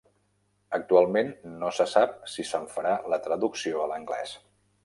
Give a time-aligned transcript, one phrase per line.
[0.77, 1.29] Actualment
[1.59, 4.39] no se sap si se'n farà la traducció a l'anglès.